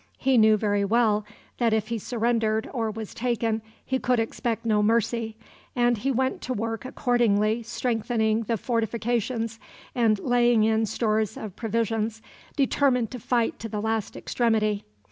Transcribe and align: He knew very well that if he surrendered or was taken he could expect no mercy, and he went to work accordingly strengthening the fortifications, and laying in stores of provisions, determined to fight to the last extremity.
He 0.17 0.35
knew 0.39 0.57
very 0.57 0.83
well 0.83 1.25
that 1.59 1.73
if 1.73 1.89
he 1.89 1.99
surrendered 1.99 2.67
or 2.73 2.89
was 2.89 3.13
taken 3.13 3.61
he 3.85 3.99
could 3.99 4.19
expect 4.19 4.65
no 4.65 4.81
mercy, 4.81 5.37
and 5.75 5.95
he 5.99 6.11
went 6.11 6.41
to 6.41 6.55
work 6.55 6.85
accordingly 6.85 7.61
strengthening 7.61 8.41
the 8.45 8.57
fortifications, 8.57 9.59
and 9.93 10.17
laying 10.17 10.63
in 10.63 10.87
stores 10.87 11.37
of 11.37 11.55
provisions, 11.55 12.19
determined 12.55 13.11
to 13.11 13.19
fight 13.19 13.59
to 13.59 13.69
the 13.69 13.79
last 13.79 14.17
extremity. 14.17 14.85